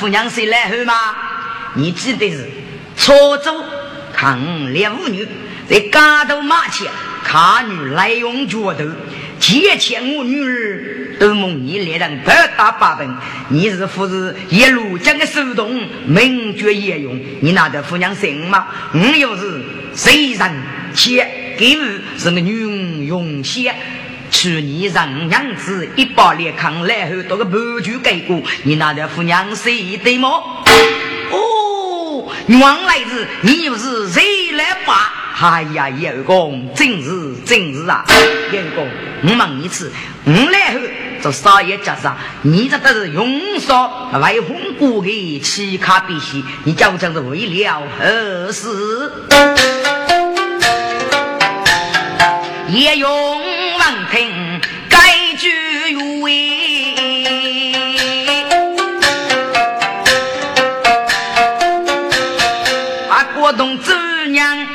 [0.00, 0.94] 你拿的夫娘谁来后吗？
[1.74, 2.48] 你记得是
[2.96, 3.64] 潮州
[4.12, 5.26] 看猎妇女
[5.68, 5.90] 在街
[6.28, 6.86] 头马前，
[7.24, 8.84] 看女来用脚头。
[9.40, 13.08] 借钱我女儿都蒙你猎人白打八本，
[13.48, 17.20] 你是不是一路将个手动名绝也用？
[17.40, 18.66] 你拿着夫娘姓吗？
[18.92, 19.62] 我又是
[19.94, 20.62] 谁人
[20.94, 21.84] 且给我
[22.18, 23.74] 是个女用血，
[24.30, 30.28] 去年让娘子一把脸扛来后，多个白驹盖过，你那的夫娘谁对么？
[31.30, 35.12] 哦，原来是你又是谁来把？
[35.40, 38.04] 哎呀，叶公，真是真是啊！
[38.52, 38.88] 叶公，
[39.22, 39.92] 我问一次，
[40.24, 40.80] 我来后
[41.22, 49.12] 做少爷家上，你这都是用少为红姑的乞卡比西，你究竟是为了何事？
[52.70, 53.08] 叶勇
[53.78, 54.96] 闻听，该
[55.36, 55.48] 句
[55.92, 56.28] 有为，
[63.08, 63.94] 啊，国栋子
[64.28, 64.66] 娘。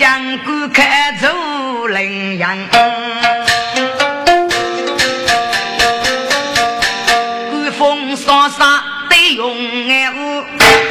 [0.00, 2.58] 将官开走领羊，
[7.50, 9.54] 官风洒洒得用
[9.88, 10.44] 爱物，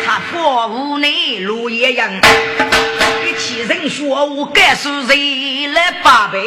[0.05, 2.09] 插花屋内路一样，
[3.55, 6.37] 一起人说我，该是谁来八百？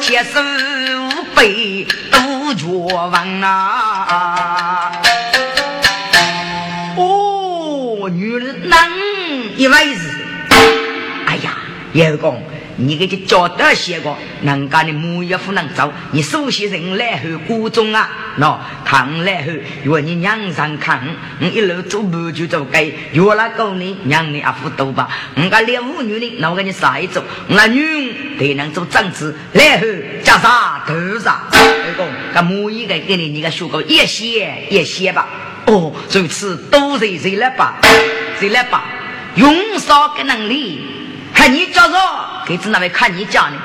[0.00, 0.40] 七十
[0.98, 4.90] 五倍都绝望啊！
[8.10, 8.76] 女人能
[9.56, 10.10] 一辈子，
[11.26, 11.56] 哎呀，
[11.92, 12.42] 叶公，
[12.82, 19.52] 你给这交代些个，人家的木也不能走，你首先人来后鼓中啊，喏，看来后
[19.84, 21.00] 若你娘上看，
[21.40, 29.86] 我一路走不就走该，若那狗呢，娘你阿夫多吧，我家练舞女呢，那我给你杀一走，我女得能做长子，来后
[30.24, 35.26] 加上头上，叶公，这木一个给你，你个学个一些一些吧。
[35.66, 37.78] 哦，如此都谁谁来吧？
[38.40, 38.84] 谁来吧？
[39.36, 40.80] 用少个能力，
[41.32, 41.96] 看你叫做，
[42.46, 43.56] 给子那位看你家呢？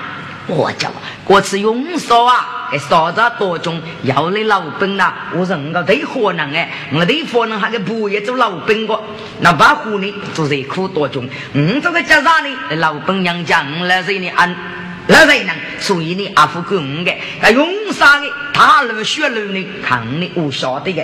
[0.48, 0.90] 我叫
[1.26, 8.98] 过次用少啊，给少子多种，要你老本呐，我说我对可能哎，我对可能还给不也做老本个，
[9.42, 12.58] 那把虎呢，做热苦多种，嗯，这个家啥呢？
[12.78, 14.56] 老本娘家我来这里安，
[15.08, 15.52] 来这呢，
[15.82, 21.04] 所以呢，阿福给我的，那用啥的，大路血路呢，看你我晓得的。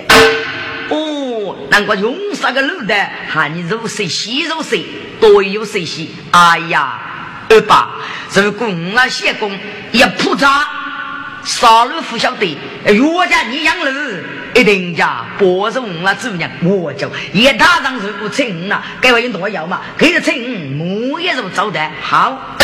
[0.88, 2.94] 哦，难怪用啥个路的，
[3.28, 4.86] 喊你入水洗入水，
[5.20, 6.14] 多有水洗。
[6.30, 6.98] 哎呀，
[7.48, 7.88] 二八，
[8.34, 9.50] 如果我谢公
[9.92, 10.66] 一铺扎，
[11.44, 13.90] 杀了不晓得，岳家你养路，
[14.54, 22.56] 一定家保重我主人，我就一大张如果请了，该我用多要嘛，给他请，木也是走的好。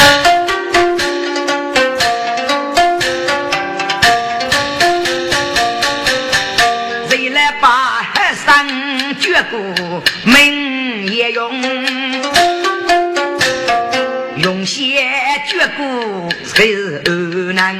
[9.20, 11.60] 绝骨名也，用
[16.60, 17.74] 骨是难。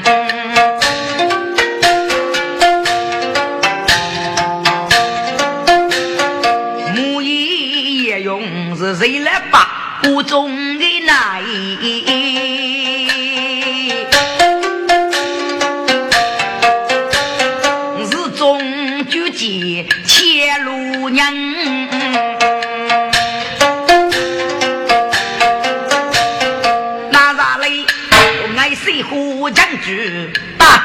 [6.97, 11.77] 木衣也用是谁来把屋中的那是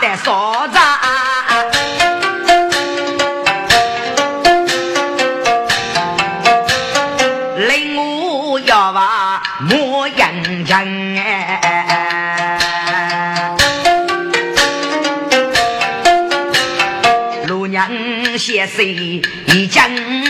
[0.01, 0.77] 得嫂子，
[7.67, 10.79] 令我要把莫言讲
[11.17, 11.61] 哎。
[18.37, 19.89] 写谁已江海？
[19.89, 20.24] 哎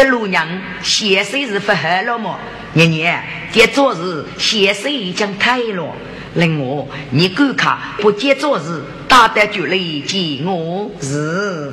[0.00, 0.48] 接路娘
[0.82, 2.38] 写谁是不好了么？
[2.72, 5.94] 年年接做事写谁已经太了。
[6.36, 8.82] 令我你敢看不接做事？
[9.06, 9.76] 大胆就来
[10.06, 11.70] 见我是，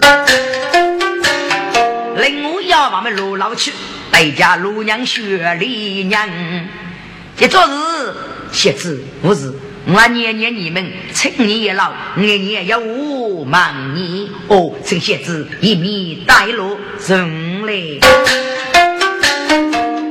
[2.17, 3.71] 令我要我们路老去，
[4.11, 6.27] 代家路娘雪里娘，
[7.39, 8.13] 一做事
[8.51, 9.53] 写字不是
[9.89, 17.71] 我年年你们趁年也老，年年要我忙你哦，趁鞋子一米带路人来，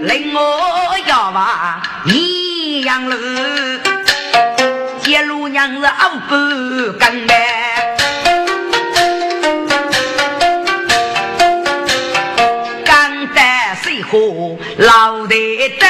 [0.00, 3.16] 令我要把一样路，
[5.02, 6.34] 接路娘是二不
[6.98, 7.34] 跟呗。
[14.78, 15.34] 老的
[15.78, 15.88] 灯，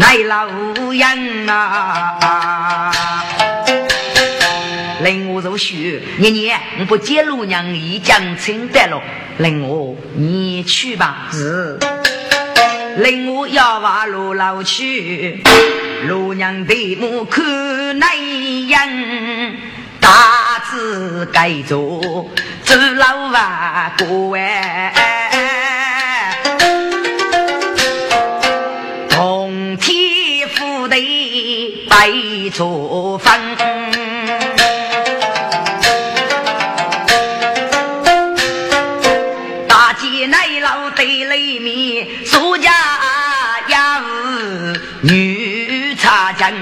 [0.00, 0.46] 么那老
[0.90, 2.90] 人啊？
[5.02, 6.58] 令我入学，年年
[6.88, 9.02] 不接路娘已将亲得了，
[9.38, 11.28] 令我你去吧。
[11.30, 11.78] 是，
[12.96, 15.42] 令我要把路老去，
[16.06, 18.06] 路娘的目看那
[18.68, 18.88] 样。
[20.00, 21.76] 大字盖着
[22.64, 24.92] 走老万过哎，
[31.90, 32.08] 白
[32.54, 33.34] 作风，
[39.68, 42.70] 大街内老对里面，苏家
[43.66, 44.00] 要
[45.02, 46.54] 女茶针。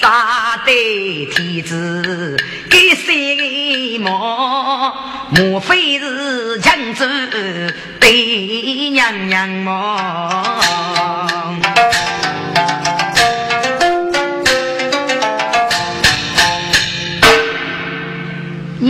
[0.00, 2.36] 杀得天子
[2.70, 4.94] 给什么？
[5.30, 10.57] 莫非是强子对娘娘么？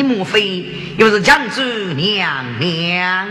[0.09, 0.65] 你莫非
[0.97, 3.29] 又是强子娘娘？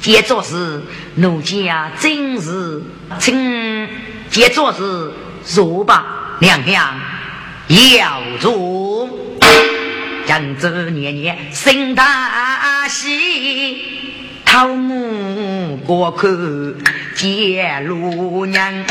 [0.00, 0.82] 接着是
[1.14, 2.82] 奴家真是，
[3.20, 3.88] 请
[4.28, 5.12] 接着是
[5.44, 6.36] 说吧。
[6.40, 7.00] 娘娘
[7.68, 9.08] 要做，
[10.26, 13.80] 江州年年生大喜，
[14.44, 16.28] 桃木过口
[17.14, 18.84] 接路娘，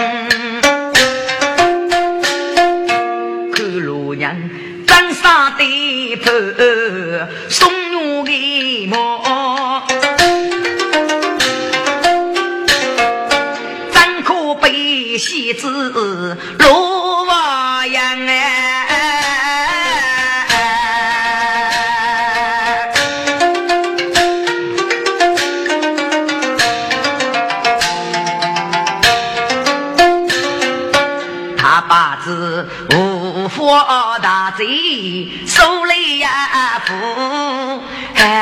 [3.54, 4.36] 看路娘
[5.28, 6.30] 大对铺
[7.50, 7.70] 送
[8.20, 9.86] 我的毛，
[13.92, 15.68] 怎可被戏子
[16.60, 16.87] 落？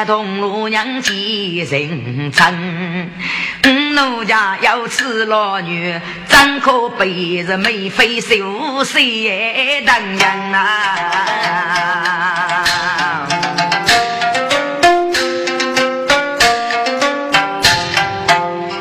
[0.06, 3.10] 同路娘几人称？
[3.96, 10.98] 奴家要吃老女，怎可背着眉飞袖谁等人啊？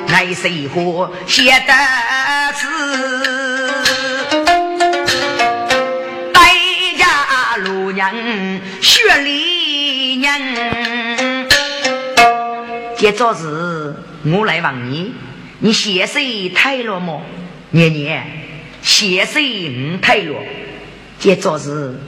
[0.09, 1.73] 来谁火写的
[2.54, 2.66] 字？
[8.83, 10.38] 血里娘，
[13.04, 13.94] 今早是
[14.25, 15.12] 我来问你，
[15.58, 16.18] 你血色
[16.54, 17.20] 太了么？
[17.73, 18.26] 年年
[18.80, 20.34] 血色唔太了。
[21.18, 22.00] 今早是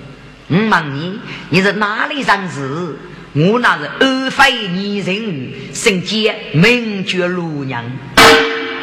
[0.48, 1.18] 我问你，
[1.50, 2.96] 你是哪里人士？
[3.34, 7.84] 我那是安徽泥人，姓杰，名叫陆娘。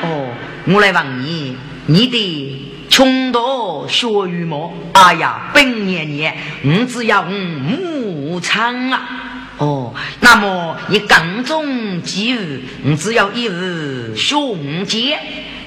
[0.03, 0.35] 哦，
[0.67, 2.69] 我来问你，你的。
[2.89, 9.32] 穷到学羽毛，哎呀，本年年我只要牧场啊！
[9.57, 15.19] 哦，那么你耕种机遇，你只要一日雄杰。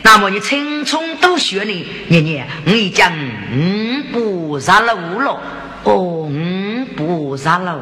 [0.03, 1.87] 那么你青葱都学你？
[2.09, 3.13] 年年我已将
[3.53, 5.41] 五步杀了五了，
[5.85, 7.81] 哦，五步杀了。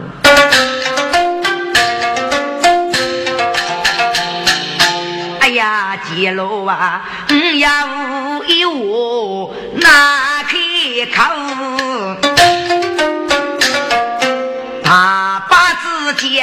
[5.55, 7.09] 呀，揭露啊！
[7.29, 10.59] 嗯呀，五一物哪开
[11.15, 11.23] 口？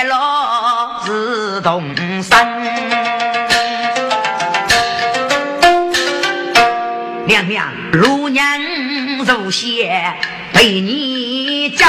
[0.01, 0.15] 字揭露
[1.05, 1.83] 是动
[2.23, 2.37] 身。
[7.27, 8.43] 娘娘，如娘
[9.25, 10.13] 如血
[10.53, 11.85] 被你教，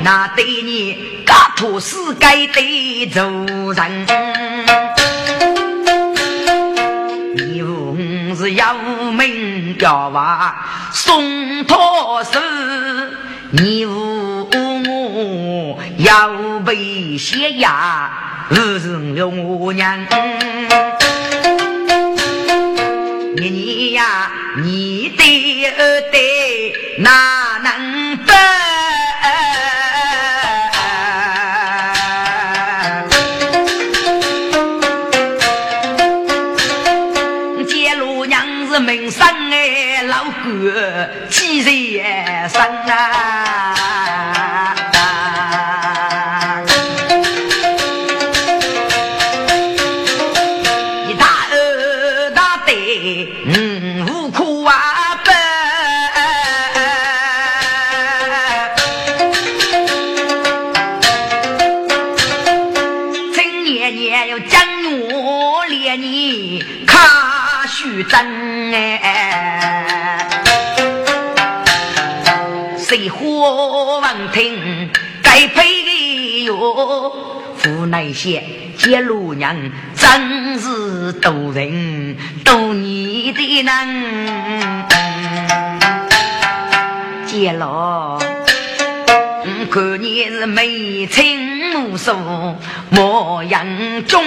[0.00, 1.12] 那对你。
[1.24, 4.06] 大土世界的主人，
[7.36, 7.96] 你我
[8.36, 10.54] 是要命要娃
[10.92, 12.38] 送托手，
[13.52, 14.31] 你我
[15.98, 18.10] 要被血压，
[18.50, 19.98] 日日了我娘，
[23.36, 24.30] 你你呀，
[24.62, 26.18] 你的二代
[26.98, 28.32] 哪能得？
[77.92, 78.42] 那些
[78.78, 79.54] 接路娘
[79.94, 84.86] 真是多人多你的人，
[87.26, 88.18] 接了，
[89.70, 92.16] 看你是眉清目秀，
[92.88, 93.66] 模样
[94.06, 94.22] 中。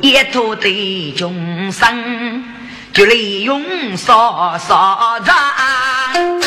[0.00, 2.44] 一土的众生，
[2.92, 6.45] 就利用少少人。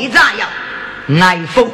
[0.00, 0.48] 你咋样？
[1.20, 1.70] 爱富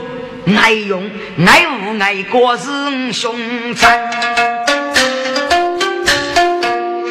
[0.59, 1.09] 爱用
[1.47, 4.11] 爱无爱国是凶残。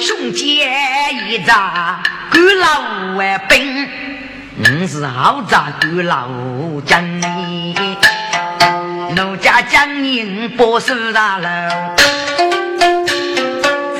[0.02, 0.70] 兄姐
[1.30, 3.88] 一扎够老外兵，
[4.58, 6.28] 你是好扎够老
[6.86, 7.74] 将你。
[9.16, 11.48] 奴家将你不是大楼。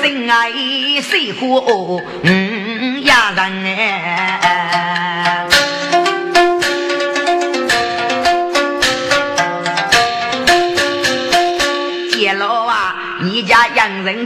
[0.02, 0.52] 真爱
[1.00, 4.25] 谁火嗯呀人哎，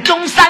[0.00, 0.42] 人终生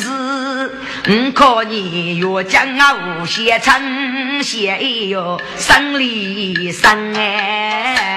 [0.00, 4.76] 事，嗯，可你越讲啊无些称，些
[5.08, 8.13] 哟生里生哎。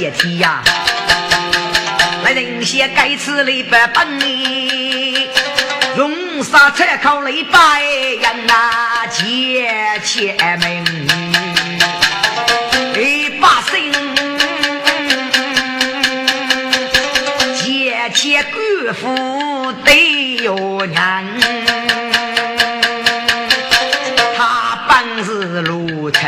[0.00, 0.62] 些题呀，
[2.24, 4.18] 来人写该吃里边本
[5.94, 10.82] 用啥菜烤里白人啊，结前门，
[12.98, 13.92] 一把心，
[17.62, 21.24] 结前官府得有娘，
[24.34, 26.26] 他本是路程。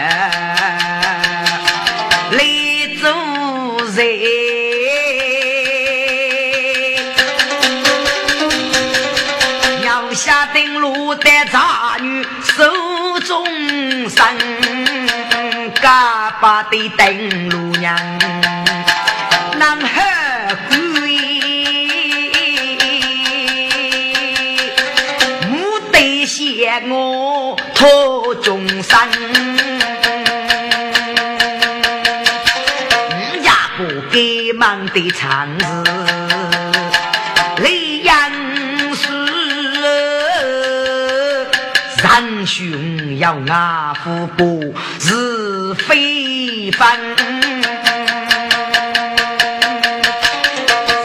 [14.15, 14.25] 生，
[15.81, 17.97] 嘎巴的灯炉娘，
[19.59, 21.19] 男孩归，
[25.49, 25.57] 母
[25.91, 28.93] 得嫌我托终生，
[33.43, 35.63] 家不给忙的长日。
[42.03, 42.45] 三
[43.19, 46.99] 要阿福不是非凡，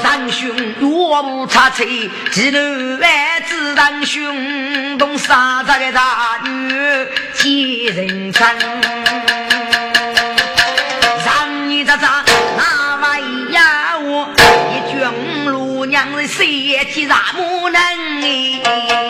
[0.01, 0.49] 三兄
[0.79, 1.85] 若无差错，
[2.31, 3.09] 只能万
[3.45, 6.71] 子让兄同杀咱的大女
[7.33, 8.47] 接人称。
[11.25, 12.23] 让你这咋
[12.57, 13.97] 那玩呀？
[13.99, 14.29] 我
[14.71, 19.06] 一军路娘的谁去让母能？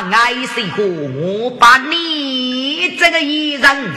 [0.00, 3.94] 爱谁和我把你这个一人，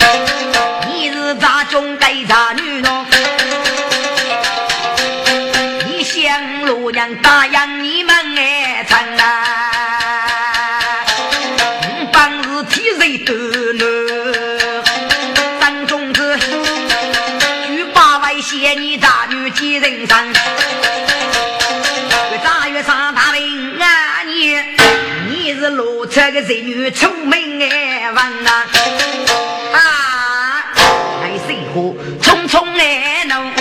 [0.89, 3.05] 你是咋中给咋女侬？
[5.87, 8.02] 你想路娘答应你
[26.13, 28.17] 这个人女出门哎，问
[28.47, 28.67] 啊
[29.73, 29.77] 啊，
[31.23, 33.51] 来生活匆匆哎弄，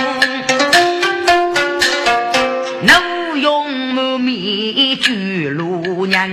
[2.83, 6.29] 怒用木米举路娘，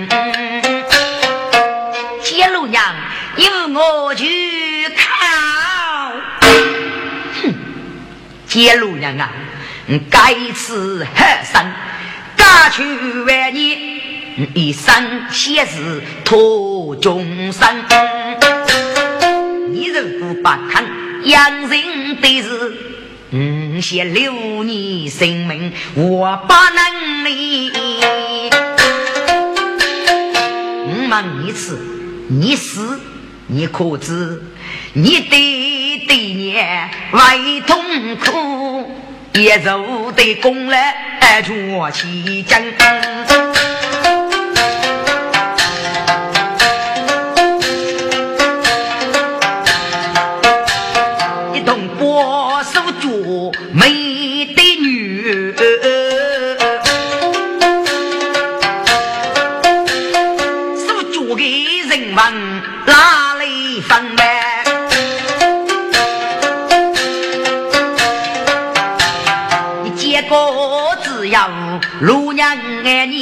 [2.22, 2.84] 接路娘
[3.38, 3.50] 由
[3.80, 6.12] 我去靠，
[7.42, 7.54] 哼，
[8.46, 9.32] 接路娘啊，
[10.12, 11.72] 该死何生，
[12.36, 12.84] 家去
[13.22, 13.99] 万年。
[14.54, 14.94] 一生
[15.30, 17.68] 写字托众生，
[19.70, 20.86] 你如果不肯
[21.26, 22.74] 养人的事，
[23.34, 27.70] 五，先留你性命，我不能离。
[30.88, 31.78] 我问一次，
[32.30, 32.98] 你死，
[33.48, 34.42] 你可知
[34.94, 38.90] 你的对年为痛苦，
[39.34, 42.64] 也受得功来做起将。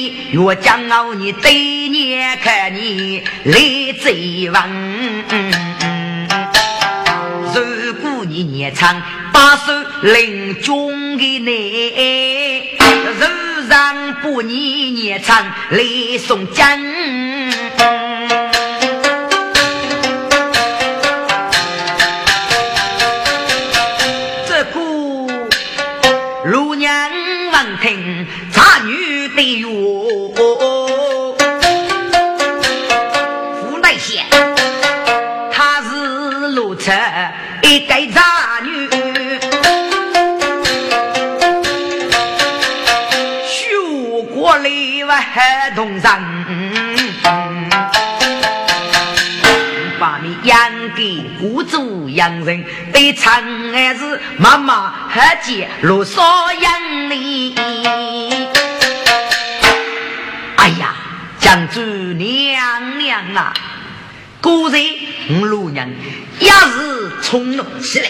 [0.07, 1.51] 你，越骄傲你对
[1.89, 3.53] 你看你来
[4.01, 4.63] 追问。
[7.53, 9.01] 如果你年长
[9.33, 12.77] 八十临终的你，
[13.19, 15.83] 如让不你年长来
[16.19, 16.79] 送将。
[24.47, 24.79] 这个
[26.45, 27.09] 路娘
[37.99, 38.21] 一个渣
[38.63, 38.87] 女，
[43.47, 44.69] 学过来
[45.19, 46.03] 还同人，
[49.99, 50.55] 把你养
[50.95, 56.21] 给孤主养人，对长儿子妈妈和姐路少
[56.53, 57.55] 养你。
[61.39, 63.53] 将主娘娘啊，
[64.41, 64.81] 果然
[65.29, 65.87] 我老娘
[66.39, 68.09] 也是冲动起来，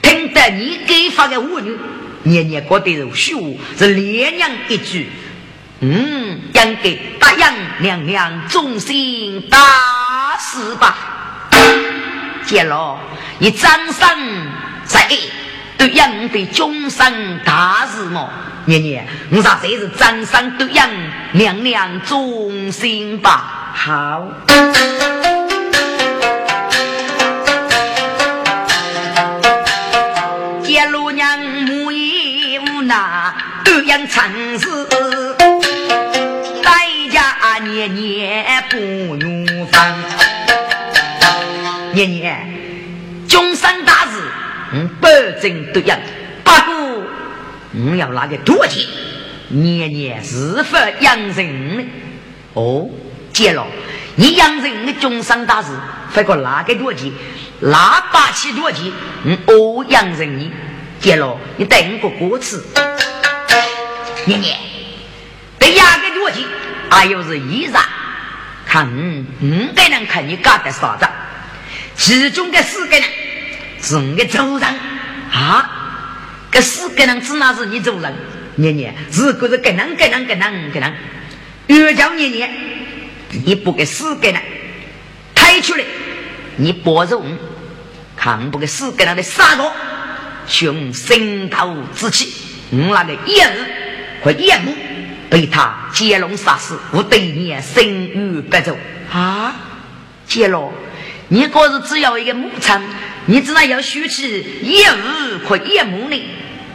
[0.00, 1.76] 听得你给发的话语，
[2.22, 3.34] 年年觉得如虚
[3.78, 5.10] 是连娘一句，
[5.80, 7.44] 嗯，应该答应
[7.80, 9.58] 娘娘忠心大
[10.38, 10.96] 事吧。
[12.44, 12.98] 接了，
[13.38, 14.06] 你掌声
[14.84, 15.08] 在
[15.78, 18.30] 对应的终身大事么？
[18.66, 20.82] 年年，我啥才是掌声对应
[21.32, 23.72] 娘娘忠心吧？
[23.74, 24.28] 好，
[30.90, 34.66] 路娘母也无奈，对应城市，
[36.62, 38.76] 代价年年不
[39.16, 39.94] 用分。
[41.94, 42.54] 年年，
[43.28, 44.22] 终身大事，
[44.72, 45.08] 嗯，保
[45.40, 45.94] 证对应，
[46.42, 47.02] 不过。
[47.74, 48.84] 我要拿个多钱？
[49.48, 51.84] 年年是否养人呢？
[52.54, 52.88] 哦，
[53.32, 53.66] 接了，
[54.16, 55.68] 你养人的终身大事，
[56.10, 57.12] 发个拿个多钱？
[57.60, 58.90] 拿八千多钱？
[59.24, 60.50] 嗯，哦，养人呢？
[61.02, 62.64] 接了，你等个歌词。
[64.24, 64.56] 年年
[65.58, 66.44] 得压个多钱？
[66.88, 67.82] 还有是衣裳？
[68.64, 68.86] 看，
[69.40, 71.04] 五个人看你干的啥子？
[71.96, 73.02] 其中的四个人
[73.80, 74.68] 是我的主人
[75.32, 75.70] 啊。
[76.52, 78.14] 这四个人只那是你做人，
[78.54, 80.94] 年年如果是个人个人个人个人，
[81.66, 82.48] 越叫年年，
[83.44, 84.40] 你不给四个人
[85.34, 85.84] 抬出来，
[86.56, 87.36] 你保重，
[88.16, 89.72] 看不给四个人的杀过，
[90.46, 92.32] 雄心头之气，
[92.70, 93.66] 我那个一日
[94.22, 94.74] 和一母
[95.30, 98.74] 被他接龙杀死，我对你心如白昼
[99.12, 99.54] 啊！
[100.26, 100.72] 接龙，
[101.28, 102.82] 你可是只要一个牧场，
[103.26, 106.22] 你只能要修起一日和一目呢？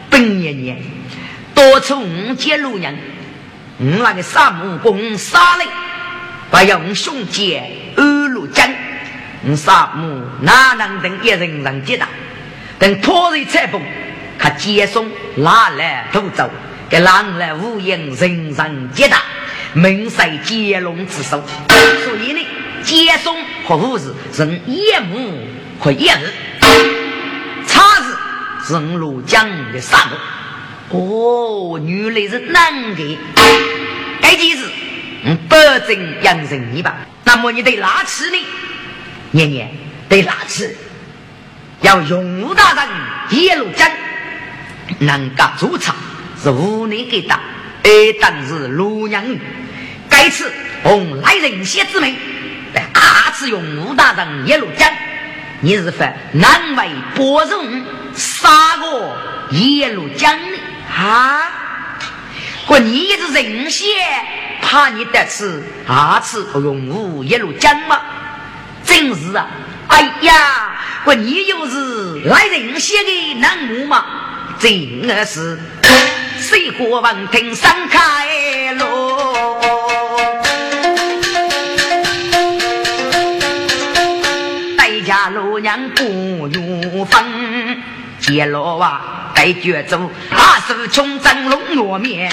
[0.09, 0.77] 本年年，
[1.53, 2.97] 多出五接路人，
[3.79, 5.67] 我那个杀木工杀人，
[6.49, 7.59] 不用兄弟
[7.95, 8.69] 二路将，
[9.47, 12.07] 我杀木哪能等一人能接到？
[12.79, 13.81] 等破碎拆崩，
[14.37, 16.49] 他接送拉来偷走，
[16.89, 19.21] 给狼来无影人人接打，
[19.73, 21.43] 门塞接龙之手。
[21.69, 22.45] 所以呢，
[22.83, 23.35] 接送
[23.65, 25.47] 和护士是一目
[25.79, 26.33] 和一日。
[28.69, 30.09] 人路江的杀
[30.91, 33.17] 戮，哦，原来是男的。
[34.21, 34.65] 该件事，
[35.23, 36.97] 我保证养成你吧。
[37.23, 38.37] 那么你得哪次呢？
[39.31, 39.71] 年年
[40.09, 40.75] 得哪次？
[41.81, 42.87] 要永武大人
[43.29, 43.89] 一路讲，
[44.99, 45.95] 能够主场
[46.41, 47.39] 是无能给打，
[47.83, 47.89] 而
[48.21, 49.39] 当是洛阳女。
[50.09, 50.51] 该次
[50.83, 52.15] 奉来人先之命，
[52.73, 54.91] 来二次永武大人一路讲，
[55.61, 57.85] 你是否难为伯仲
[58.15, 59.17] 杀个
[59.51, 60.57] 一路讲呢？
[60.97, 61.51] 啊！
[62.65, 63.87] 我你是人先，
[64.61, 68.01] 怕你得此下次永武一路讲吗？
[68.83, 69.47] 真是啊！
[69.87, 70.73] 哎呀！
[71.05, 74.03] 我你又是来人写的南木吗？
[74.59, 75.57] 真的是
[76.39, 79.57] 水火王庭上开路，
[84.77, 87.23] 代家老娘不用分，
[88.19, 92.29] 接老娃带绝走，阿是穷争龙落面，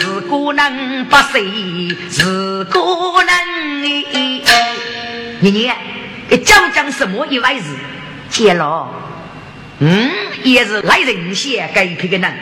[0.00, 1.96] 是孤能不谁？
[2.10, 4.41] 是孤能你
[5.50, 5.70] 你。
[6.46, 7.76] 讲讲什么一回事？
[8.30, 8.88] 接了，
[9.80, 10.10] 嗯，
[10.42, 12.34] 也是来人些该批的人，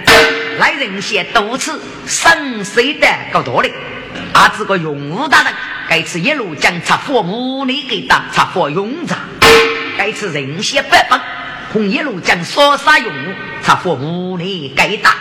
[0.60, 3.68] 来人些多次生谁的搞多的，
[4.32, 5.52] 啊，这个永武大人
[5.88, 9.16] 该次一路将插火屋里给打插火用着，
[9.98, 11.20] 该次人些百般，
[11.72, 13.12] 红一路将所杀用
[13.60, 15.16] 插火屋里给打。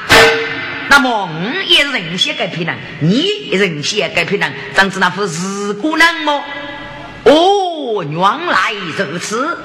[0.90, 1.30] 那么，我
[1.66, 6.44] 也是人些该批人，你也人些该批人，长子那副是姑娘么？
[7.24, 7.69] 哦，
[8.04, 9.58] 原来如此。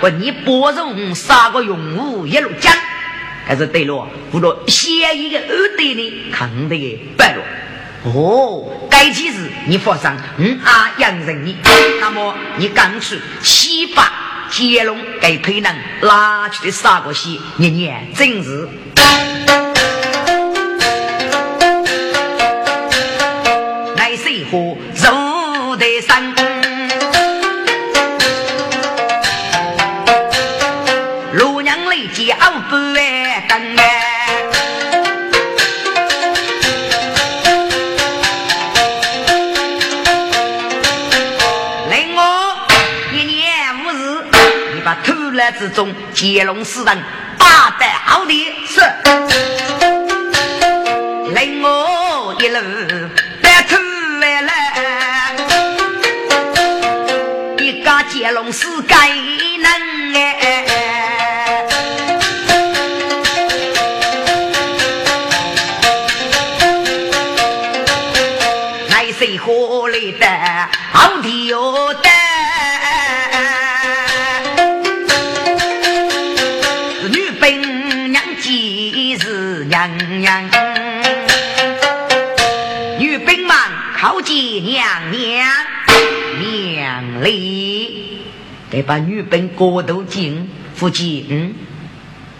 [0.00, 2.74] 我你保重杀个用武一路讲，
[3.46, 4.08] 还是对了。
[4.30, 7.42] 不如写一个二对呢，看得白了。
[8.04, 11.56] 哦，该几日你发上，嗯啊，养人你。
[12.00, 14.10] 那么你刚去七八
[14.50, 18.68] 接龙给配人拉去的杀个戏，年年真是。
[45.72, 47.02] 中，接龙四人
[47.38, 48.32] 八得好的
[48.66, 48.80] 是，
[51.34, 52.58] 令我一路
[53.42, 53.76] 白头
[54.20, 54.52] 来了，
[57.58, 58.82] 一家接龙四
[82.98, 83.56] 女兵们
[83.98, 85.48] 靠近娘娘
[86.40, 88.20] 娘里，
[88.70, 91.54] 得把女兵过度进夫妻嗯，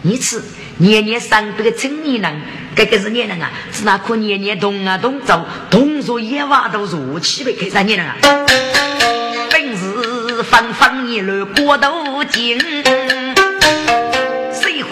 [0.02, 0.42] 你吃
[0.78, 2.40] 年年上这个青年人，
[2.74, 8.16] 这个是年人啊，是那可年年动啊动走，动作野娃都如起呗，看啥年人啊？
[9.50, 12.58] 本是方方一路过度进。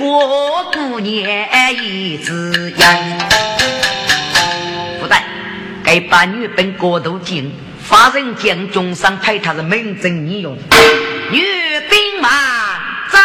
[0.00, 1.30] 我姑娘
[1.74, 2.96] 一只羊，
[4.98, 5.22] 不但
[5.84, 10.56] 该把女本过度进，发人将中上派他是名正言用。
[11.30, 11.42] 女
[11.90, 12.30] 兵嘛，
[13.12, 13.18] 在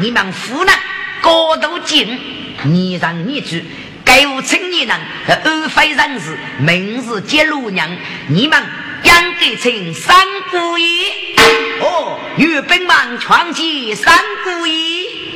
[0.00, 0.74] 你们湖南
[1.22, 2.18] 过度进，
[2.64, 3.64] 你让你去，
[4.04, 4.96] 该我青年人
[5.28, 7.88] 和二非人士，明日接路娘，
[8.26, 8.60] 你们
[9.04, 10.16] 养给成三
[10.50, 11.12] 姑爷。
[11.80, 14.74] 哦，女兵们闯进三姑爷。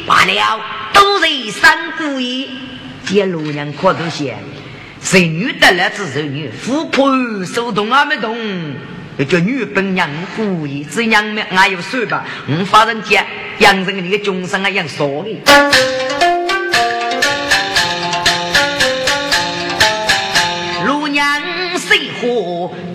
[0.06, 0.60] 罢了，
[0.94, 2.48] 都是三姑爷，
[3.04, 4.38] 接路人可都些，
[5.02, 7.12] 谁女得来自是女，富婆
[7.44, 8.34] 手动啊没动，
[9.18, 13.22] 又叫女本娘姑爷，这娘们俺有说吧，我发人家
[13.58, 16.27] 养成你个终生啊养说的。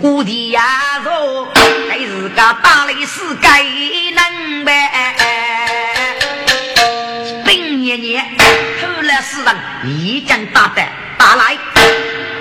[0.03, 0.61] 火，故地呀
[1.05, 1.47] 肉，
[1.89, 2.29] 该是个
[2.61, 4.89] 打雷是该能呗。
[7.81, 8.25] 年年
[8.81, 11.57] 偷来世人一将大胆打来，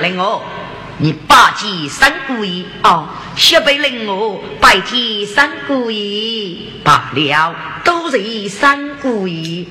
[0.01, 0.43] 令我
[0.99, 9.67] 你拜见三姑爷哦，小辈令我拜见三姑爷罢了，都是三姑爷，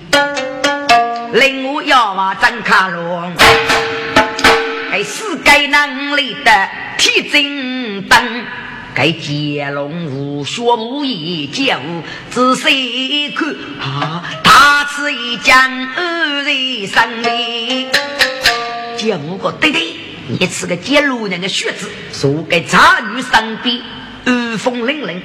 [1.33, 3.33] 令我要话张卡龙，
[4.91, 8.43] 该世界能力的铁金灯。
[8.93, 13.47] 该接龙无血无义，剑无仔细看
[13.79, 17.87] 啊，他此一将二人胜利。
[19.01, 19.95] 也无过对对，
[20.27, 23.77] 你是个接路娘的血子，说给渣女身边
[24.25, 25.21] 雨风凛凛，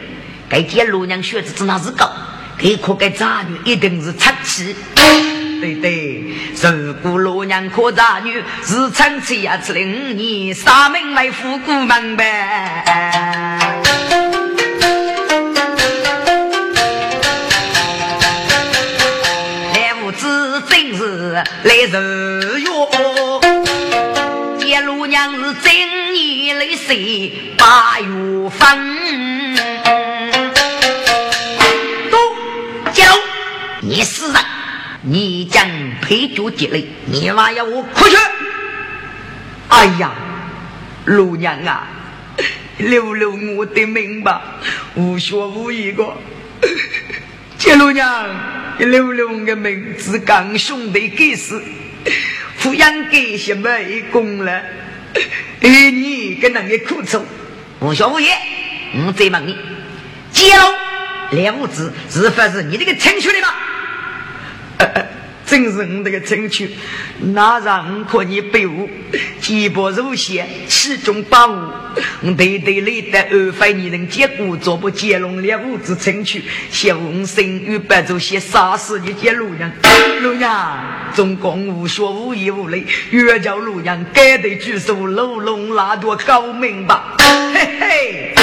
[0.49, 2.09] 该接路娘血子只那是高，
[2.57, 4.77] 给可给渣女一定是出气。
[5.61, 6.23] 对对，
[6.63, 12.85] 如果罗娘可渣女是长期呀，只令你杀门为富姑门呗。
[19.73, 21.99] 来无子真是来受
[22.59, 22.71] 冤，
[24.59, 25.73] 见罗娘是正
[26.15, 29.57] 义泪水八月份。
[32.11, 32.19] 都
[32.93, 33.19] 接龙，
[33.81, 34.37] 你死人！
[35.09, 35.65] 你将
[36.03, 38.17] 陪酒积累，你妈要我哭去！
[39.69, 40.11] 哎呀，
[41.05, 41.87] 陆娘啊，
[42.79, 44.59] 留留我的命吧，
[44.97, 46.13] 无学无艺个，
[47.57, 48.29] 这陆娘，
[48.79, 51.63] 留留我的命，是刚兄弟给死，
[52.61, 54.61] 抚养给些没功了，
[55.61, 57.25] 哎，你跟那个苦楚，
[57.79, 58.27] 无学无艺，
[59.07, 59.57] 我再问你，
[60.33, 60.75] 接龙
[61.31, 63.55] 两字是不是你这个亲兄的吗？
[65.47, 66.69] 真是我这个争取，
[67.35, 68.91] 哪让我可你背负，
[69.41, 71.73] 肩膊如线，其中把握。
[72.23, 79.71] 我对对累得二番，你能结果做不接龙两五子争取，小红生与白做些杀死你接路娘，
[80.21, 80.85] 路娘
[81.15, 87.17] 总共无学无艺无类，越叫路娘该得举手楼龙拉多高明吧？
[87.19, 88.35] 嘿嘿，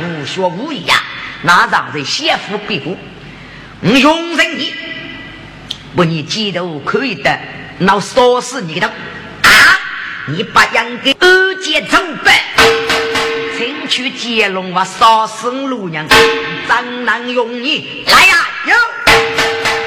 [0.00, 0.94] 无学无艺呀，
[1.42, 2.96] 哪让人先富必富？
[3.82, 4.72] 我用人你。
[5.94, 7.38] 不，你记得可以的，
[7.78, 9.78] 那烧死你的啊！
[10.26, 12.42] 你把杨给二姐走呗，
[13.56, 16.04] 请去接龙我杀死路娘，
[16.66, 18.48] 怎能用你来呀？
[18.66, 18.74] 有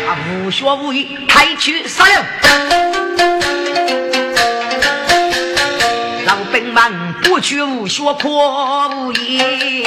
[0.08, 0.16] 啊，
[0.46, 2.26] 无学无艺，开去杀了。
[6.26, 9.86] 老兵们不去无学可无艺。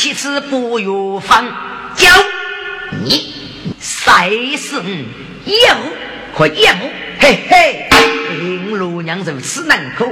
[0.00, 1.44] 妻子不有方，
[1.94, 2.08] 教
[3.04, 3.34] 你。
[3.78, 4.82] 赛事
[5.44, 5.92] 业务
[6.34, 10.06] 和业务，嘿嘿，听路娘如此能口，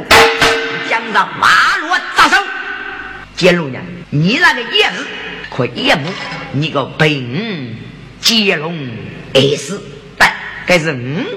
[0.90, 2.36] 将上马路扎手，
[3.34, 3.82] 接路娘。
[4.10, 5.06] 你那个叶子
[5.50, 6.10] 可叶母，
[6.52, 7.74] 你个病
[8.20, 8.90] 接龙。
[9.32, 9.80] 二是，
[10.18, 10.30] 但
[10.66, 10.92] 该是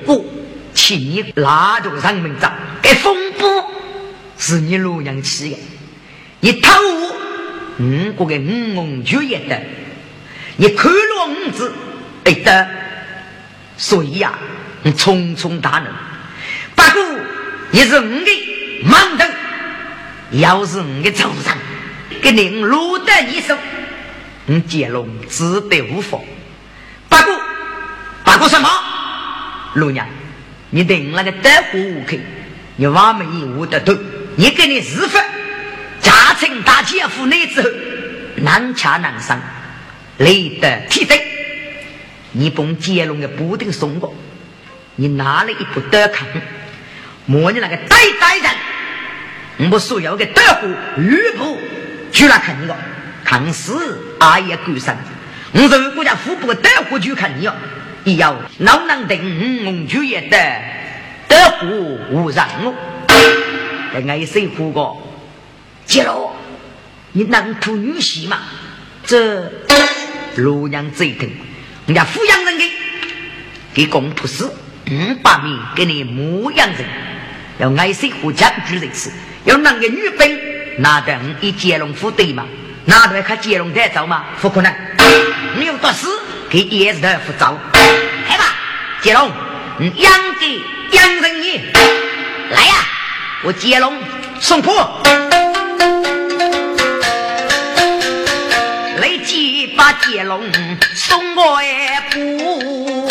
[0.07, 0.25] 五个，
[0.73, 3.71] 请你拉着上门长，该风波。
[4.37, 5.57] 是你老娘起的，
[6.41, 6.69] 你偷
[7.81, 9.59] 五个给五红就业的，
[10.57, 11.73] 你看了五子
[12.23, 12.69] 哎的，
[13.77, 14.33] 所以呀，
[14.83, 15.87] 你匆匆大怒，
[16.75, 17.19] 不过
[17.71, 18.31] 也是五个
[18.85, 19.25] 盲头，
[20.31, 21.57] 要是五个早上。
[22.21, 23.57] 给您落得一手，
[24.45, 26.21] 你接龙只得无妨。
[27.09, 27.41] 不过，
[28.23, 28.69] 不过什么？
[29.73, 30.05] 老娘，
[30.69, 32.15] 你等那个德国武客，
[32.75, 33.97] 你挖门一屋的头，
[34.35, 35.17] 你给你师傅
[36.01, 37.69] 家成大姐夫那之后，
[38.37, 39.39] 难掐难伤，
[40.17, 41.17] 累得体真。
[42.31, 44.15] 你帮接龙的不定送过，
[44.95, 46.27] 你拿了一部德康，
[47.25, 51.57] 摸你那个呆呆人，我所有的德虎吕布。
[52.11, 52.75] 去来看你个，
[53.23, 54.95] 看死阿爷鬼神！
[55.53, 57.53] 我是国家富不得过去看你哦，
[58.03, 60.37] 也要老能定我就也得
[61.27, 62.73] 得虎无让我。
[63.93, 65.00] 跟爱谁胡个？
[65.85, 66.35] 接了，
[67.11, 68.39] 你能图女婿吗？
[69.05, 69.51] 这
[70.35, 71.25] 洛阳这一头，
[71.87, 72.71] 人家阜阳人给
[73.73, 74.53] 给公仆死
[74.89, 76.85] 五百米给你牧羊人，
[77.57, 79.11] 要爱谁胡将军这次，
[79.43, 80.39] 要那个女兵。
[80.77, 82.45] 那等一接龙副队嘛？
[82.85, 84.23] 那得看接龙在走吗？
[84.39, 84.73] 不可能！
[85.57, 86.07] 你有多事
[86.49, 87.59] 给叶子的副走？
[88.29, 88.55] 来吧，
[89.01, 89.29] 接龙，
[89.79, 90.61] 养给
[90.97, 91.59] 养人你
[92.51, 92.73] 来呀！
[93.43, 93.97] 我接龙
[94.39, 94.71] 送铺，
[99.81, 100.43] 把接龙
[100.93, 103.09] 送过来铺。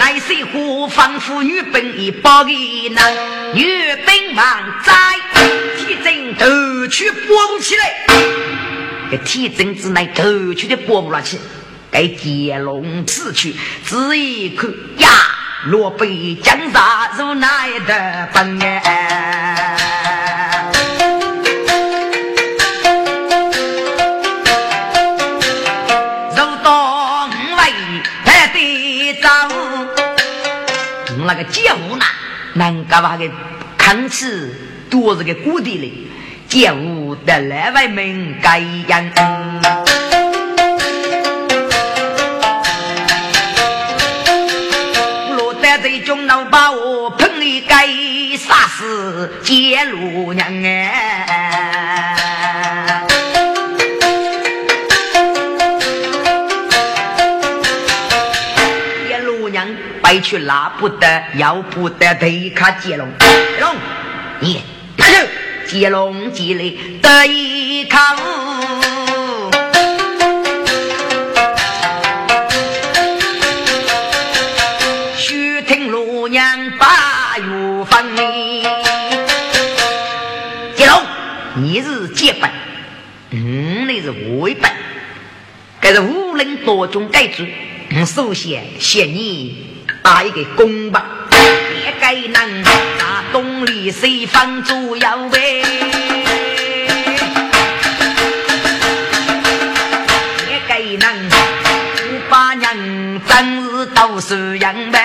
[0.00, 2.52] 爱谁虎仿佛女兵一包给
[2.90, 3.08] 那
[3.54, 3.64] 女
[4.04, 4.44] 兵忙
[4.84, 4.92] 在
[5.78, 7.94] 体针头去拨不起来，
[9.12, 11.38] 这体针之内头去的拨不了起，
[11.88, 14.66] 该接龙死去，只一口
[14.98, 15.08] 呀，
[15.66, 19.76] 落北江杀如来的本哎，
[31.26, 32.04] 那个节物呢？
[32.54, 33.28] 能干嘛个
[33.76, 34.54] 看吃
[34.88, 36.10] 多是个谷地里，
[36.48, 39.04] 节物的来外门该样。
[45.36, 47.86] 落得这种老把我捧一该
[48.38, 52.25] 杀死街路娘哎。
[60.06, 63.08] 白去拉不得，要不得，得卡接龙。
[63.58, 63.74] 龙，
[64.38, 64.62] 你
[64.96, 65.16] 拿去
[65.66, 67.98] 接龙接来得一口。
[75.16, 78.16] 须听罗娘把月分。
[80.76, 81.02] 接龙，
[81.56, 82.48] 你是接本，
[83.30, 84.70] 嗯，你是为本，
[85.80, 87.44] 这是无论多中改主。
[88.06, 89.65] 首先谢你。
[90.06, 95.64] 打一个工吧，别该能打东里西方左右呗，
[100.46, 102.72] 别该能五八娘
[103.26, 105.00] 真是都是样呗，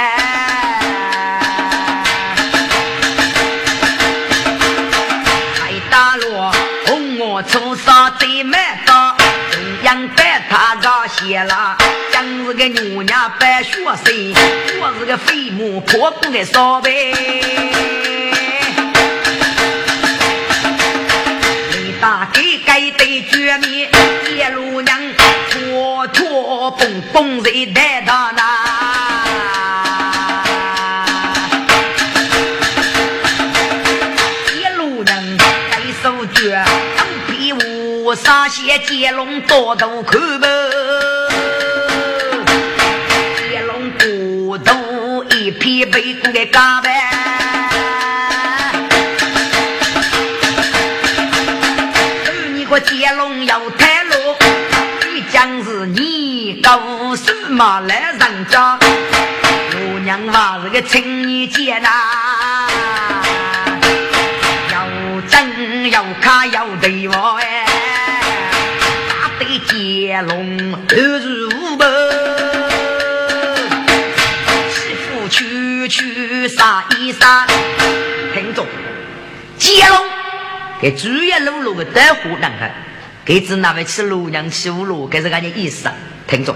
[5.56, 6.54] 海大罗
[6.86, 9.16] 红我出杀最美的，
[9.50, 11.76] 中央白他高写了。
[12.44, 13.72] 是个牛娘白雪
[14.04, 14.34] 生，
[15.02, 17.12] 是个飞母婆婆的烧呗。
[21.72, 23.90] 你大给该对绝面，
[24.30, 25.00] 一路娘
[25.50, 28.44] 拖拖蹦蹦在带到那。
[34.54, 35.38] 一路娘
[35.72, 36.64] 该手绝，
[36.96, 40.46] 当比武杀些接龙多都看不。
[46.02, 46.90] 一辈子的干呗，
[52.54, 54.16] 你个接龙要太路，
[55.14, 58.80] 你将是你告诉马来人家，
[59.74, 61.88] 我娘娃是个青年姐呐，
[64.72, 64.88] 要
[65.30, 67.31] 争要看要对我
[80.82, 82.74] 给主要路路的带货男孩，
[83.24, 85.94] 给只那位吃路娘吃五路，给是俺的意思啊。
[86.28, 86.56] 听着，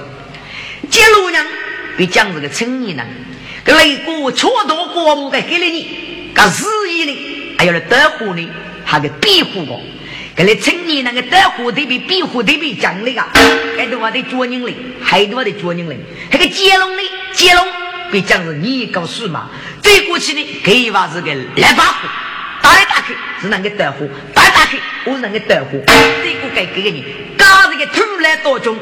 [0.90, 1.46] 接路娘
[1.96, 3.08] 比讲这个青年人，
[3.64, 6.66] 给雷哥错多过目给给了你，干事
[6.98, 8.50] 业呢，还有来带货呢，
[8.84, 9.80] 还给庇护我。
[10.36, 13.22] 给那青年那个带货特别庇护特别讲那个，
[13.78, 14.74] 还多话得捉人嘞，
[15.04, 15.98] 还多话得捉人嘞，
[16.32, 17.64] 还个接龙呢，接龙。
[18.12, 19.50] 别讲是你告诉嘛，
[19.82, 22.10] 再过去呢，给娃是个来把火，
[22.66, 25.70] 打来打去是那个带火，打来打去我是那个带火。
[26.24, 27.04] 这个该给个人，
[27.38, 28.76] 刚这个突然当中，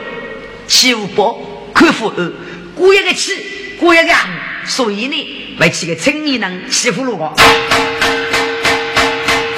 [0.67, 1.37] 起五包，
[1.73, 2.31] 看富二，
[2.73, 4.29] 过一个气，过一个暗，
[4.65, 7.35] 所以呢，为起个青年人欺负了我。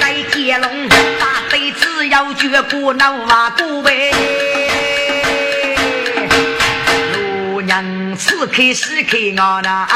[0.00, 4.12] 在接龙打对子要绝过那瓦过呗。
[8.18, 9.86] 此刻是刻我那，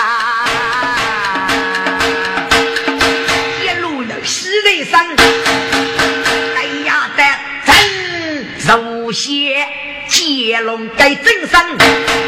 [9.11, 9.67] 真如血
[10.07, 11.51] 接龙该真身，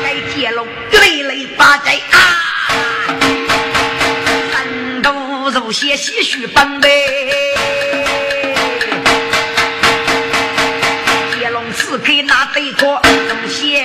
[0.03, 0.67] 该接龙
[1.01, 2.19] 累累八寨啊，
[4.51, 6.89] 三头如血唏嘘奔呗，
[11.39, 13.81] 接龙此刻那对过如血。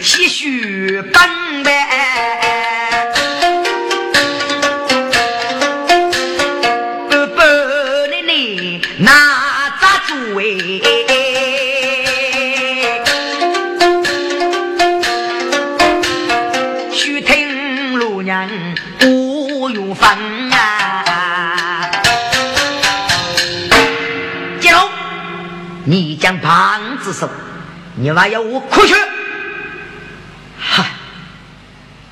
[0.00, 1.72] 唏嘘奔呗，
[18.26, 18.50] 娘
[18.98, 20.18] 不用烦
[20.50, 21.90] 啊！
[24.60, 24.90] 接龙，
[25.84, 27.30] 你将胖子手，
[27.94, 28.94] 你还要我哭去？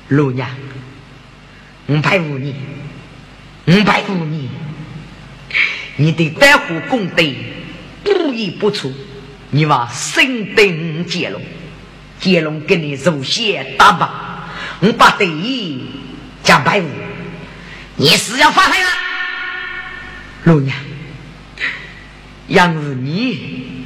[0.07, 0.47] 老娘，
[1.87, 2.55] 我拜服你，
[3.65, 4.49] 我拜服你，
[5.97, 7.23] 你的白虎功德
[8.05, 8.89] 不一不错，
[9.49, 11.41] 你娃身登接龙，
[12.21, 14.47] 接龙给你如血打吧，
[14.79, 15.83] 我把对一
[16.45, 16.87] 加拜服，
[17.97, 18.89] 你是要发财了，
[20.45, 20.77] 老娘，
[22.47, 23.83] 要是你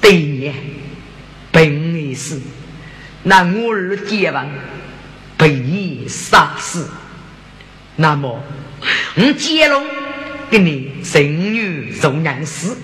[0.00, 0.52] 对你
[1.50, 2.40] 本没事，
[3.24, 4.46] 那我儿接王。
[5.34, 6.88] 被你杀死，
[7.96, 8.40] 那么
[9.16, 9.84] 我接龙
[10.48, 11.20] 给你生
[11.52, 12.76] 女做娘婿，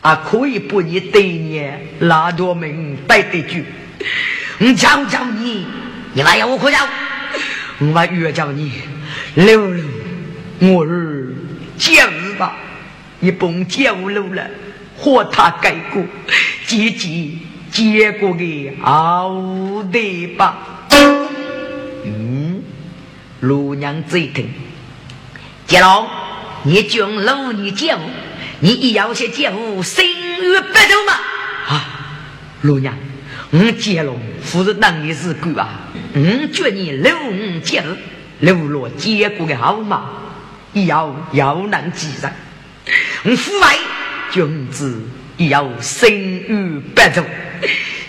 [0.00, 1.64] 啊，可以把你对你
[2.00, 3.62] 拉多门带得住。
[4.58, 5.64] 我叫叫你，
[6.14, 6.78] 你还要我可叫？
[7.78, 8.72] 我还越叫你，
[9.34, 9.84] 六六，
[10.60, 11.26] 我儿
[11.76, 11.92] 叫
[12.38, 12.56] 吧，
[13.20, 14.48] 你甭叫路了，
[14.96, 16.02] 和他改过，
[16.66, 17.32] 姐姐
[17.70, 18.44] 结果个
[18.82, 20.88] 好的吧。
[22.04, 22.62] 嗯，
[23.40, 24.42] 陆娘最疼。
[25.66, 26.08] 杰龙，
[26.62, 28.00] 你讲路你姐夫，
[28.60, 30.06] 你一要些姐夫心
[30.40, 31.12] 如白头吗？
[31.68, 31.84] 啊，
[32.62, 32.94] 陆娘。
[33.50, 34.18] 我接龙
[34.50, 35.85] 不是当你是狗啊！
[36.14, 37.82] 我觉你六五接
[38.40, 40.10] 六落结果的好嘛，
[40.72, 42.30] 要要能记上。
[43.24, 43.78] 我父爱
[44.30, 45.02] 君子
[45.36, 47.22] 要生于白头。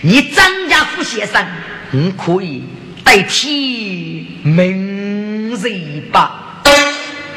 [0.00, 1.44] 你张家富先生，
[1.90, 2.62] 你可以
[3.02, 6.62] 代替明日吧？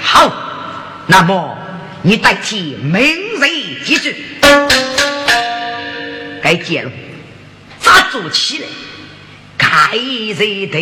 [0.01, 0.31] 好，
[1.07, 1.57] 那么
[2.03, 4.15] 你代替明日继续。
[6.43, 6.91] 该接了。
[7.79, 8.67] 扎住起来，
[9.73, 10.75] 开日头，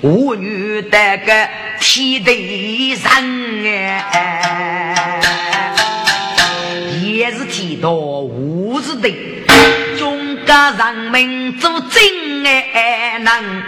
[0.00, 1.48] 妇女的个
[1.78, 3.12] 天地上
[3.62, 5.20] 哎，
[7.02, 9.10] 也是提到五字的，
[9.98, 13.62] 中国人民做真哎能，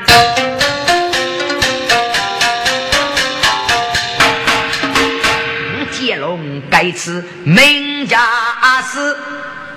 [5.93, 8.19] 接龙该次名家
[8.81, 9.15] 事。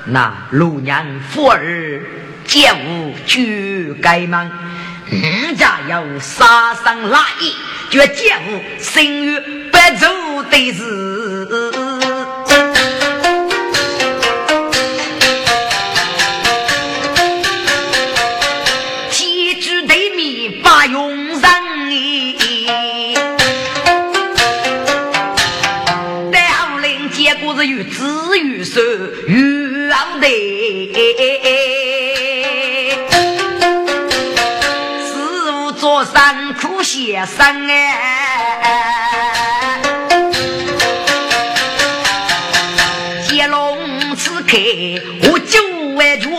[0.05, 2.01] 那陆娘富儿
[2.49, 4.49] 皆无举该忙，
[5.05, 7.53] 人家要杀生拉意，
[7.91, 9.39] 绝皆无生于
[9.71, 10.83] 白昼的事。
[19.11, 21.41] 天知对面把用人，
[26.31, 26.49] 带
[26.81, 28.83] 领结果是与子与孙
[29.27, 29.69] 与。
[29.89, 30.27] 老的，
[36.21, 38.61] 三苦先生哎，
[43.25, 44.57] 接龙此刻
[45.23, 45.63] 我就
[45.95, 46.29] 为着，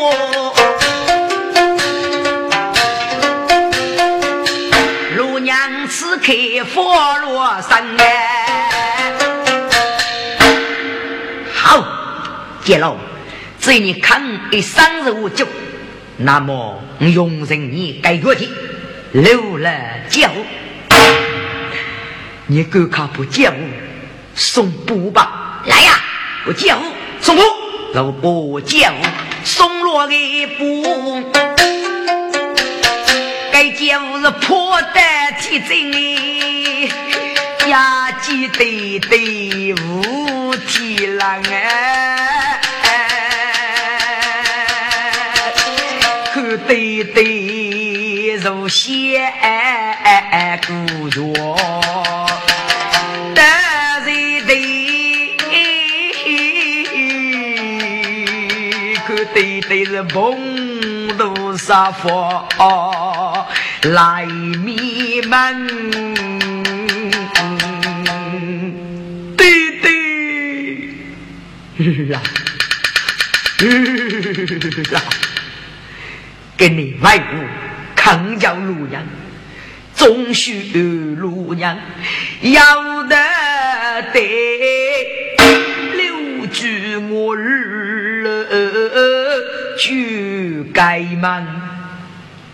[5.16, 6.26] 如娘此刻
[6.74, 9.14] 佛罗山哎，
[11.55, 11.83] 好，
[12.62, 12.99] 接龙。
[13.59, 15.47] 只要你肯一三十五酒，
[16.18, 18.51] 那么用人你该决定。
[19.12, 19.70] 留了
[20.08, 20.28] 酒。
[22.46, 23.50] 你够卡不酒，
[24.34, 26.00] 送布吧，来呀！
[26.44, 26.76] 不酒
[27.20, 27.42] 送布，
[27.92, 28.78] 若不酒
[29.44, 30.14] 送落个
[30.58, 31.32] 布，
[33.52, 33.86] 该酒
[34.22, 35.00] 是破的
[35.38, 35.92] 几针，
[37.68, 42.61] 呀几得得无体郎哎。
[46.66, 47.24] 对对
[48.51, 49.32] 如仙
[50.66, 51.57] 姑娘，
[53.32, 54.09] 但是
[54.44, 54.51] 对，
[59.07, 60.16] 可对对是蓬
[61.16, 62.48] 头沙发
[63.82, 65.55] 来迷茫，
[69.36, 69.86] 对对
[72.09, 72.20] 啦，
[74.90, 75.01] 啦。
[76.57, 77.20] 给你外屋
[78.11, 79.06] 扛叫路娘，
[79.94, 80.74] 终须
[81.14, 81.78] 路娘
[82.40, 83.16] 要得
[84.12, 84.20] 得
[85.96, 86.66] 留住
[87.08, 88.36] 我儿
[89.78, 91.46] 去该满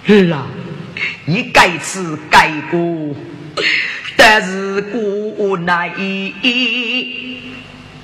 [0.07, 0.47] 儿啊！
[1.25, 3.17] 你该吃该过，
[4.15, 5.91] 但是无奈，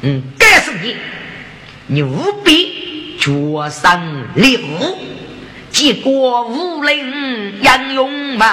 [0.00, 0.96] 嗯，该是你，
[1.86, 4.02] 你务必脚上
[4.36, 4.96] 立武。
[5.72, 8.46] 结果武林英勇们，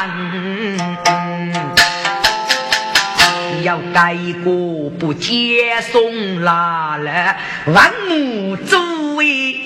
[3.62, 7.36] 要改过不接送拉了
[7.68, 9.62] 万木诸位，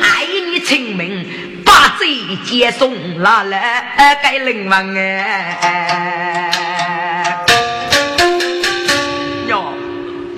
[0.00, 1.26] 爱你亲命
[1.64, 3.58] 把贼接送拉了
[4.22, 6.57] 该灵王哎。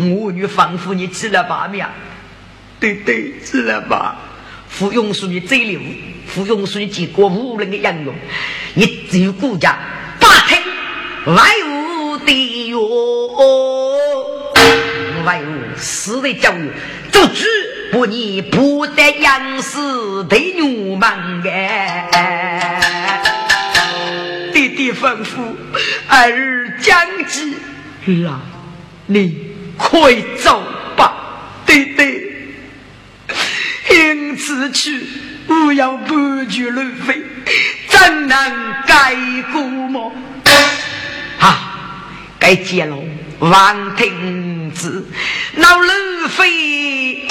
[0.00, 1.86] 我女仿佛你吃了把面，
[2.78, 4.16] 对对，吃了吧。
[4.68, 5.80] 芙蓉树你最牛，
[6.26, 8.14] 芙蓉树你结果无人的应用，
[8.74, 9.76] 你只有顾家
[10.18, 10.62] 八天
[11.26, 12.80] 外无的哟，
[15.24, 16.70] 外无私的教育，
[17.10, 17.44] 做主
[17.90, 19.78] 不你不得杨氏
[20.28, 23.20] 的牛忙哎！
[24.54, 25.56] 弟弟吩咐
[26.08, 27.56] 儿将计，
[28.22, 28.40] 让，
[29.06, 29.49] 你
[29.82, 30.62] 快走
[30.94, 31.14] 吧，
[31.66, 32.30] 弟弟。
[33.90, 35.06] 因此去，
[35.46, 37.22] 不要不绝乱飞，
[37.88, 39.16] 怎能改
[39.52, 40.12] 过么？
[41.40, 42.02] 啊，
[42.38, 42.94] 该接了。
[43.38, 45.08] 王庭子
[45.54, 45.96] 闹乱
[46.28, 47.26] 飞，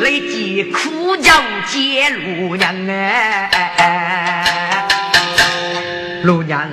[0.00, 1.32] 来接苦叫
[1.66, 4.86] 接路娘哎，
[6.22, 6.70] 路娘，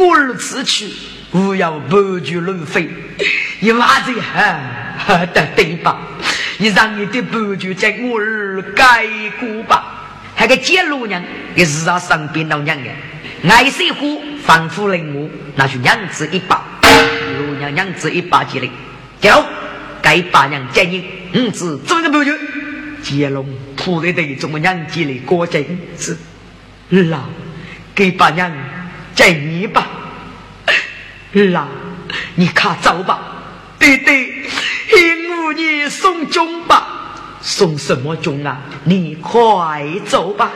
[0.00, 0.88] 我儿此去，
[1.30, 2.88] 不要不惧乱飞，
[3.60, 5.98] 你娃子哈得对吧？
[6.58, 9.06] 你让你的不惧在我儿改
[9.38, 9.84] 过吧。
[10.38, 11.22] 那个接路娘
[11.54, 12.90] 也是他身边老娘的，
[13.48, 16.64] 爱水虎仿佛灵物，那就娘子一把，
[17.38, 18.68] 路娘娘子一把接来，
[19.20, 19.44] 走，
[20.00, 22.32] 该把娘接你，五子做个不就？
[23.02, 23.46] 接龙
[23.76, 25.64] 铺的对中娘接来过阵
[25.96, 26.18] 子，
[26.88, 27.24] 老，
[27.94, 28.50] 给把娘
[29.20, 29.86] 等你吧，
[31.52, 31.68] 啦，
[32.36, 33.20] 你看走吧，
[33.78, 34.48] 对对，
[34.96, 36.86] 因我你送终吧。
[37.42, 38.60] 送什么终啊？
[38.84, 40.50] 你快走吧！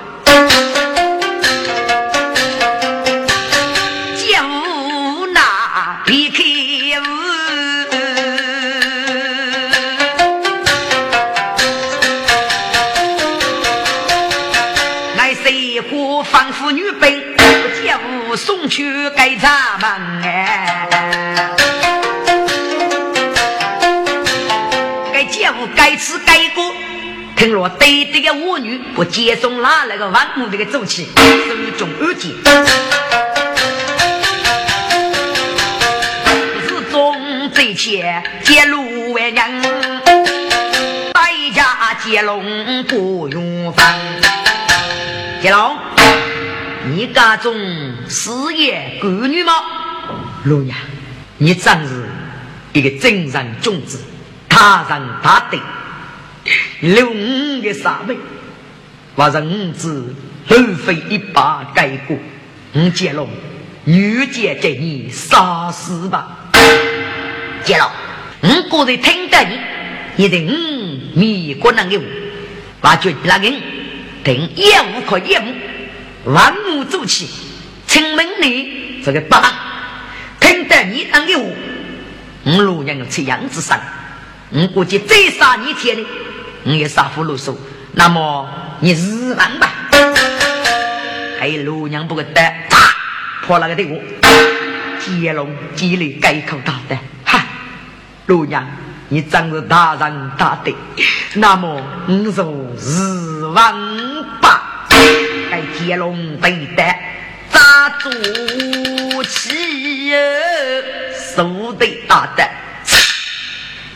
[18.74, 20.88] 去给咱们哎。
[25.76, 26.74] 该吃该过，
[27.36, 32.30] 听了对对的舞女，不接送哪那个万木这个走起，手中二姐，
[36.66, 39.48] 日中贼切接路为娘，
[41.12, 43.94] 百家接龙不用烦。
[45.40, 45.76] 接龙，
[46.94, 47.52] 你家中
[48.08, 49.52] 事业闺女吗？
[50.44, 50.78] 陆娘，
[51.38, 52.08] 你真是
[52.72, 54.00] 一个正人君子。
[54.48, 55.58] 他人大德，
[56.78, 58.16] 留五的傻妹，
[59.16, 60.14] 我让五子
[60.46, 62.16] 后悔一把盖过。
[62.74, 63.28] 五杰龙，
[63.82, 66.48] 女姐给你杀死吧！
[67.64, 67.90] 杰龙，
[68.70, 69.58] 五个人听得你，
[70.14, 72.04] 你的五米国能给我，
[72.80, 73.50] 把绝那个
[74.22, 75.44] 等业务可业务，
[76.24, 77.28] 万物走起，
[77.86, 79.52] 请问你这个爸爸
[80.40, 81.54] 听得你能给我，
[82.46, 83.78] 五路人吃样子上。
[84.50, 86.06] 我估计再杀你一天呢，
[86.62, 87.58] 你也杀俘虏手。
[87.92, 88.48] 那么
[88.80, 89.70] 你日亡吧。
[91.38, 92.78] 还有陆娘不个得，啪
[93.42, 94.00] 破了个队伍。
[95.00, 96.96] 接龙接里改口大的，
[97.26, 97.44] 哈，
[98.26, 98.66] 陆娘
[99.10, 100.72] 你真是大人大德。
[101.34, 102.32] 那么你就
[102.78, 104.73] 日亡吧。
[105.50, 106.82] 该接龙对的，
[107.52, 108.10] 扎住
[109.24, 110.16] 气哟，
[111.36, 112.48] 手的大的。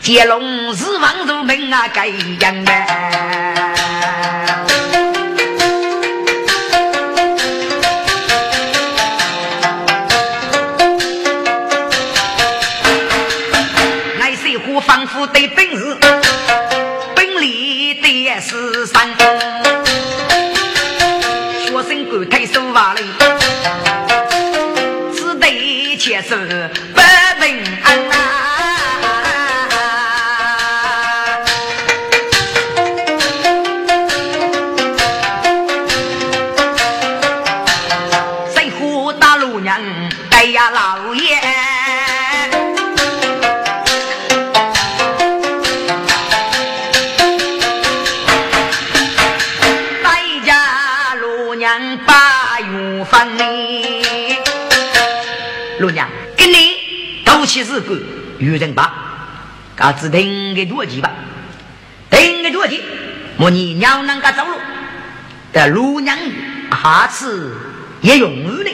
[0.01, 2.71] 接龙是王祖名啊，该样的。
[25.99, 26.37] 得接受
[26.93, 27.01] 不
[27.41, 28.18] 问安。
[57.79, 57.97] 日过，
[58.39, 58.93] 有人把，
[59.75, 61.11] 嘎子听个多钱吧，
[62.09, 62.79] 听个多钱，
[63.37, 64.57] 莫你娘能个走路，
[65.53, 66.17] 在路娘
[66.71, 67.55] 下次
[68.01, 68.71] 也容易的。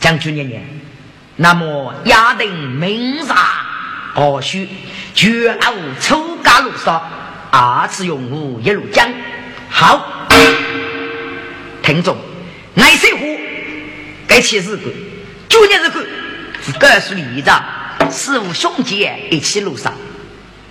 [0.00, 0.64] 将军爷爷，
[1.36, 3.34] 那么亚定明杀
[4.14, 4.68] 何须
[5.14, 7.02] 绝傲出家路上，
[7.50, 9.08] 二次用武一路讲
[9.68, 10.28] 好，
[11.82, 12.16] 听众
[12.76, 13.40] 爱水壶，
[14.26, 14.92] 该起日过，
[15.48, 16.02] 九年日过。
[16.72, 17.64] 告诉李长，
[18.10, 19.94] 师傅兄弟一起路上，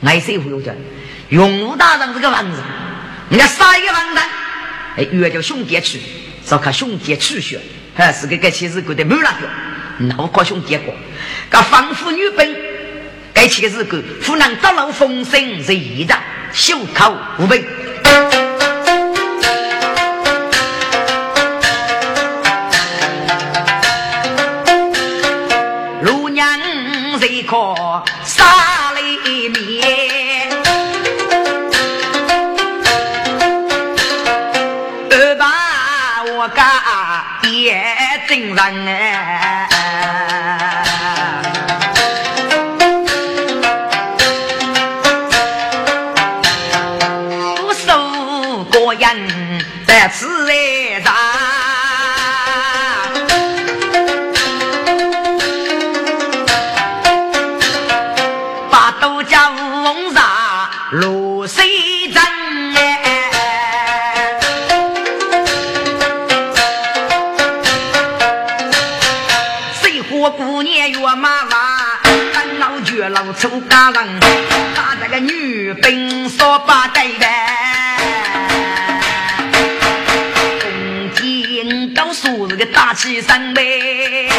[0.04, 0.76] 爱谁不用讲？
[1.30, 2.58] 永武大人这个王子，
[3.30, 4.24] 人家杀一个王蛋，
[4.96, 6.00] 哎，约叫兄弟去，
[6.46, 7.60] 找看兄弟去学，
[7.96, 9.48] 还是个个其实过得没那个。
[10.00, 10.94] 脑壳兄弟过，
[11.50, 12.56] 个防妇女兵，
[13.34, 16.18] 该起日个湖南大路风声是一仗，
[16.54, 17.66] 袖口无备。
[27.20, 27.76] 谁可
[28.24, 30.50] 杀里面？
[35.10, 36.62] 二把我家
[37.50, 37.84] 也
[38.28, 39.68] 真人哎。
[49.86, 50.28] 在此
[51.04, 51.14] 上，
[73.38, 74.20] 出家人，
[74.76, 77.44] 把这个女兵说把盖呗。
[82.20, 84.30] 是个大气上呗，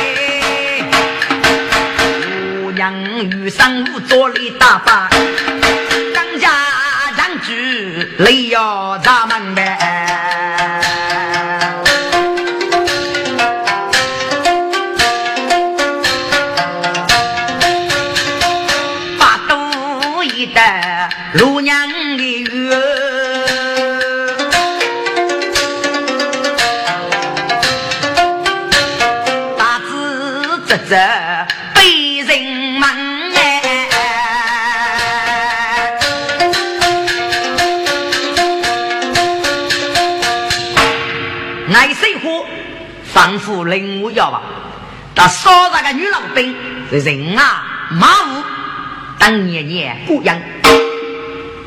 [2.62, 2.92] 姑娘
[3.30, 5.08] 遇上五座的大把，
[6.14, 6.50] 当家
[7.16, 9.54] 将军累要咱们
[45.18, 46.54] 他烧那个女老兵
[46.92, 48.44] 人啊，马虎，
[49.18, 50.40] 当年年过样，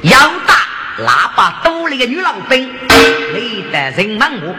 [0.03, 0.55] 要打
[0.97, 2.73] 喇叭多了个女老兵，
[3.33, 4.55] 累得人满我。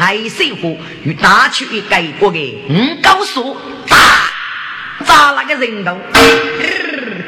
[0.00, 3.56] 爱水火与打去一改过的五高速
[3.86, 3.96] 打
[5.04, 5.96] 砸那个人头，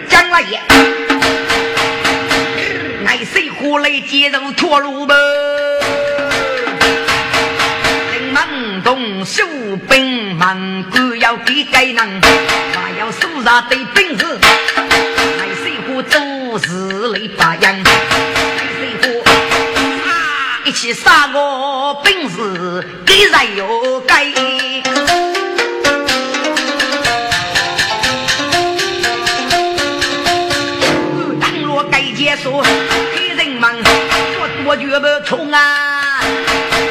[0.08, 0.60] 将来也，
[3.06, 5.14] 爱水火来接肉脱路吧，
[8.84, 9.42] 动手
[9.88, 11.96] 兵忙官要给该人，
[12.74, 14.38] 还要手上对本事，
[15.38, 17.82] 爱水火做事来发扬。
[20.64, 24.24] 一起杀我本事给人又该，
[31.40, 32.62] 当若该结束，
[33.14, 36.20] 给人们我我绝不冲啊！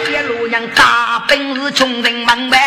[0.09, 0.90] 一路让大
[1.31, 2.57] 本是穷人们呗，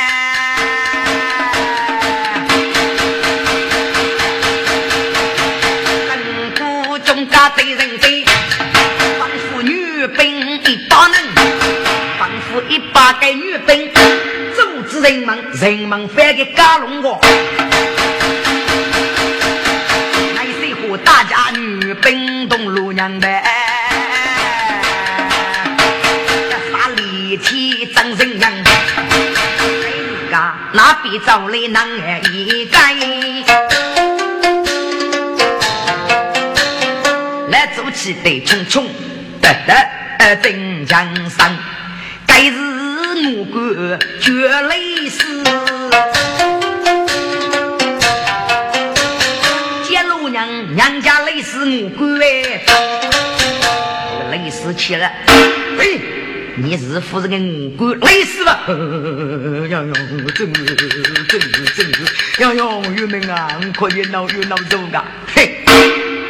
[6.08, 8.24] 人不中家对人对。
[12.70, 13.92] 一把个女兵，
[14.54, 17.20] 阻止人们，人们反给加龙我。
[20.34, 23.43] 那谁和大家女兵动路娘呗？
[28.14, 28.52] 人样，
[30.72, 31.88] 那比找来难
[32.32, 32.78] 一个。
[37.50, 38.86] 来走起得匆匆，
[39.40, 41.56] 得得真江山。
[42.28, 42.56] 来自
[43.22, 45.44] 奴官绝泪丝，
[49.84, 52.60] 见老娘娘家累死奴官哎，
[54.32, 55.08] 累死去了。
[55.78, 55.86] 哎，
[56.56, 58.60] 你是夫人的五官，累死了。
[59.68, 59.94] 杨勇，
[60.34, 61.86] 真真真是，
[62.38, 65.04] 杨勇玉明啊，可以闹又闹走噶。
[65.34, 65.64] 嘿，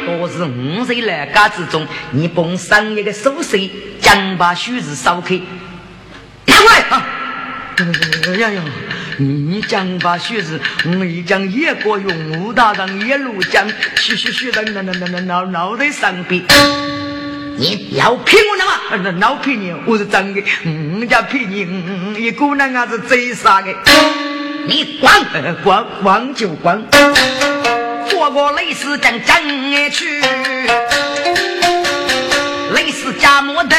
[0.07, 3.69] 我是五岁来家之中，你帮上一个手势，
[4.01, 5.39] 将把须子烧开。
[8.27, 8.63] 哎呀呀！
[9.17, 16.41] 你将把须子，我一讲也过用，武大人一路将，嘘嘘嘘的那那那那脑脑袋上边。
[17.57, 18.71] 你要骗我呢嘛？
[19.03, 20.43] 那老骗你，我是真的。
[20.63, 21.65] 人家骗你，
[22.21, 23.73] 一姑娘啊是最傻的。
[24.67, 25.09] 你滚
[25.63, 26.85] 滚滚就滚，
[28.09, 29.41] 活过累死将将
[29.91, 30.21] 去，
[32.73, 33.75] 类似家母的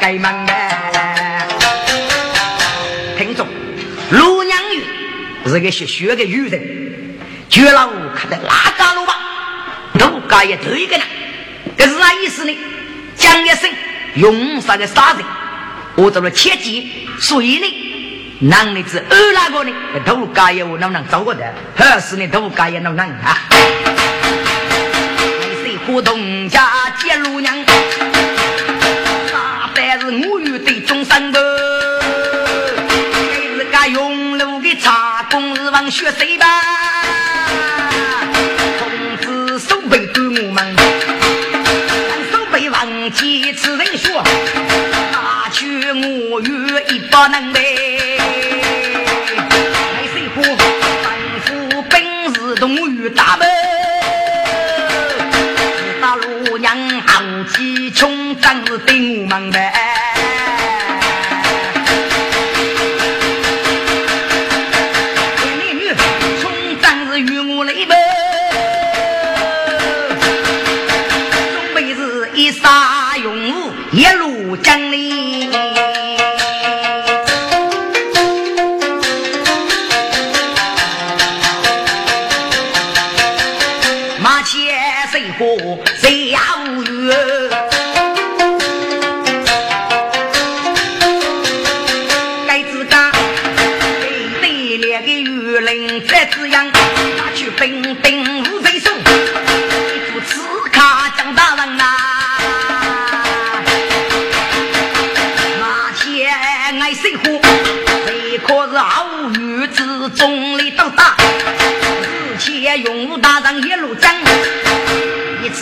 [0.00, 0.52] 该忙的。
[4.10, 4.84] 陆娘玉
[5.46, 9.14] 是个学学的女人，觉老看在哪家路吧？
[9.98, 11.02] 都该也头一个呢，
[11.76, 12.56] 这是啥意思呢？
[13.26, 13.68] 讲一声
[14.14, 15.24] 用啥个杀人？
[15.96, 17.66] 我做了切记，所以呢，
[18.48, 19.72] 男的子二那个呢？
[20.04, 21.42] 头家业务能不能走过的？
[21.74, 23.36] 还是你头家业能不能啊？
[25.62, 27.64] 谁活动家接路娘？
[29.32, 31.40] 大凡是我与对中山的，
[33.32, 36.46] 给自家用路的茶工是往学谁吧？
[47.16, 47.60] 与一把能呗。
[53.14, 53.46] 大门，
[55.78, 57.22] 四大路娘好
[57.54, 59.85] 气冲，真是对我们呗。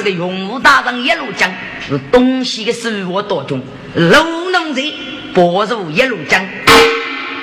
[0.05, 1.51] 个永武大人一路讲，
[1.89, 3.61] 是东西的生活当中，
[3.95, 4.93] 路农人
[5.33, 6.47] 步入一路讲，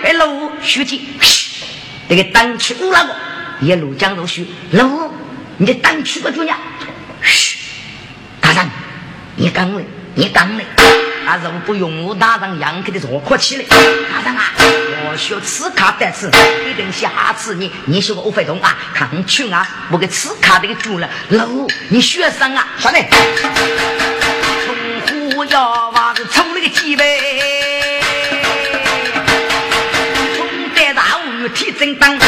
[0.04, 1.02] 哎，路书记，
[2.08, 3.16] 那个当区五那个
[3.60, 5.12] 一路讲入去，路
[5.58, 6.58] 你的当去个主娘，
[7.22, 7.58] 嘘，
[8.40, 8.70] 大人，
[9.36, 9.84] 你刚来，
[10.16, 10.64] 你刚来。
[11.24, 16.28] 那是不用我大人养开的坐客气嘞，大人啊，我学吃卡得吃，
[16.70, 21.48] 一定下次你你学个五分钟啊，看去啊，我给吃卡的给煮了，老
[21.90, 23.00] 你学生啊，说的，
[24.66, 28.02] 从虎要娃子抽那个鸡呗，
[30.36, 32.26] 从得大武提真当，大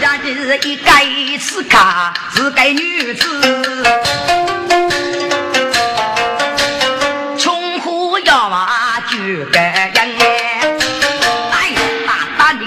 [0.00, 1.04] 家就是一该
[1.38, 3.82] 吃卡，是该女子。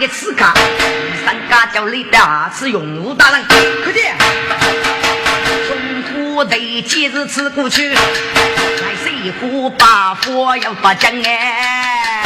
[0.09, 0.43] 大大你个刺客，
[1.23, 2.17] 三家叫你的
[2.57, 3.45] 是用武大人，
[3.83, 4.17] 快点！
[5.67, 7.99] 中途得几日吃过去，来
[9.03, 12.23] 水壶把火要发浆哎，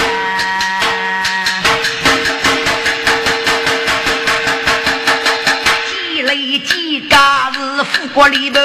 [6.15, 8.59] 几累几家是富国里头。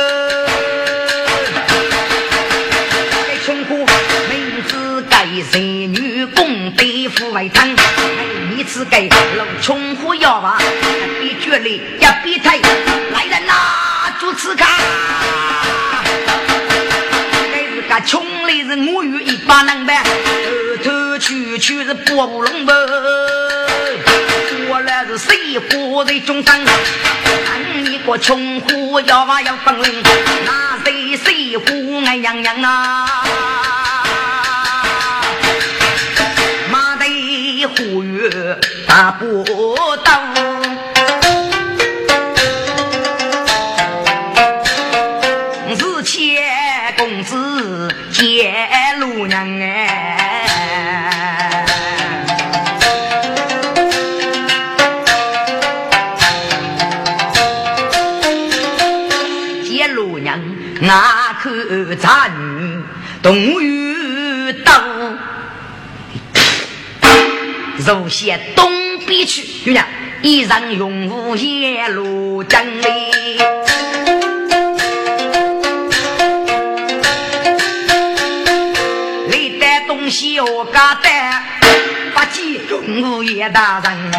[8.79, 10.57] 你只给老穷苦要吧，
[11.20, 13.53] 一绝里一比太来人呐，
[14.20, 14.64] 做刺客！
[17.53, 22.76] 该是个穷的人，我有一把能办，偷偷去去是拨不龙门，
[24.68, 26.64] 我来是谁活在中山？
[26.64, 29.93] 看你个穷苦要吧要分人，
[30.47, 33.24] 那谁谁活爱娘娘啊？
[39.12, 39.44] 不
[40.05, 40.20] 到，
[45.76, 46.42] 是钱
[46.96, 48.53] 公子接
[48.99, 50.44] 路娘哎，
[59.62, 60.36] 接路娘
[60.80, 62.32] 那可咱
[63.22, 64.82] 东遇到。
[67.86, 68.78] 走些东
[69.19, 69.85] 边去，姑娘，
[70.23, 73.43] 一人永无夜路江里，
[79.29, 81.43] 你带东西我家带，
[82.14, 84.12] 不见永无夜大人，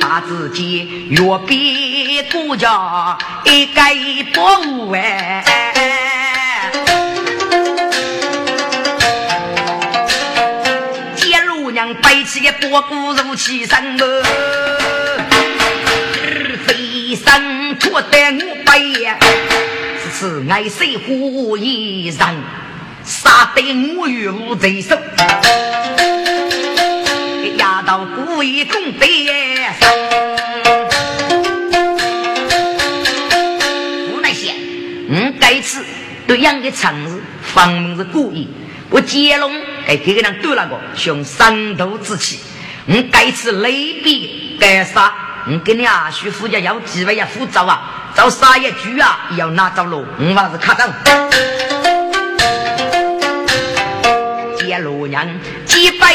[0.00, 3.92] 把自己越比国家一盖
[4.32, 4.94] 保护
[12.38, 14.22] 起个波鼓如起身么？
[16.64, 19.16] 飞身脱得我背，
[20.00, 22.16] 此次爱谁虎一人，
[23.04, 24.96] 杀得我与无贼手，
[27.56, 29.92] 压到故意攻得上。
[34.12, 34.54] 无奈些，
[35.10, 35.84] 嗯，该次
[36.28, 38.48] 对样的城市，方是故意，
[38.90, 39.52] 我接龙。
[39.86, 42.40] 哎，这个人对那个雄三头之气，
[42.86, 45.12] 我该吃雷比该杀，
[45.46, 47.26] 我跟你啊，徐夫家要几位呀？
[47.32, 50.84] 负责啊，找杀一局啊，要拿走路，我还是卡走。
[54.58, 55.26] 接路娘
[55.64, 56.14] 几百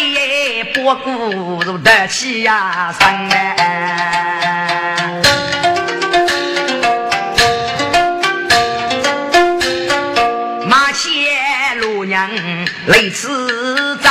[0.76, 4.43] 波骨如得起呀，生哎。
[12.86, 14.10] 雷次走，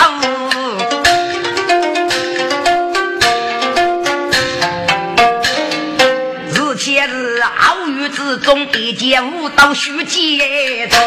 [6.49, 10.99] 日前日奥运之中，一件舞蹈须结中，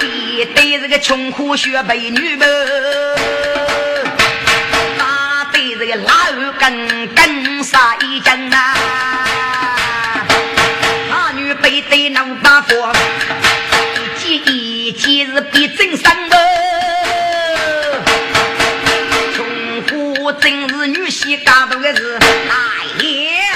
[0.00, 2.48] 一对这个穷苦学美女们，
[4.96, 6.10] 那对这个老
[6.58, 8.75] 根根杀一将啊。
[21.46, 22.18] 女婿干多的是，
[22.48, 22.54] 哎
[23.38, 23.46] 呀，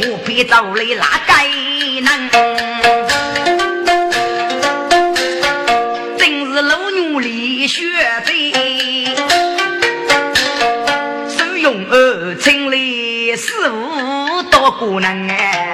[0.00, 1.48] 我比走来拉该
[2.00, 2.30] 能，
[6.16, 7.82] 真是老牛里学
[8.24, 8.52] 贼，
[11.28, 15.67] 手用二千里师傅多姑娘哎。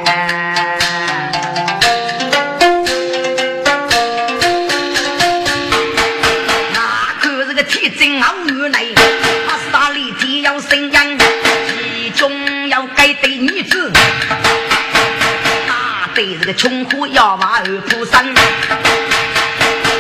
[16.57, 18.25] 穷苦要马二铺山，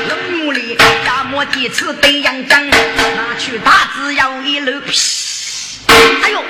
[0.08, 4.96] 老奴里大磨几次对杨江，拿去大字要一路皮。
[5.88, 6.40] 哎呦，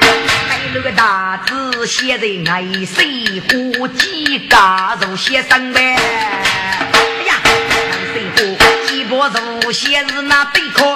[0.49, 5.97] 还那个大字写在爱谁户几家肉写上呗。
[5.97, 10.94] 哎呀，爱谁户几波肉写是那贝壳。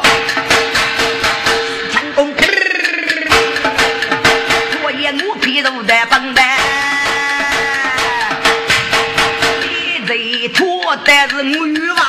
[11.08, 12.07] 但是我女娃，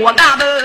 [0.00, 0.55] 我大的